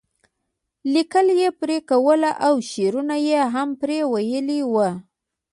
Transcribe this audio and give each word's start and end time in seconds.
لیکل 0.93 1.27
یې 1.39 1.49
پرې 1.59 1.77
کولی 1.89 2.31
او 2.47 2.53
شعرونه 2.69 3.15
یې 3.27 3.39
هم 3.53 3.69
پرې 3.81 3.97
ویلي 4.11 4.59
وو. 4.71 4.89